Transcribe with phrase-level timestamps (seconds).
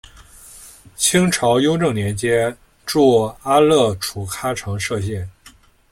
[0.95, 2.57] 清朝雍正年间
[2.87, 5.29] 筑阿勒楚喀城设县。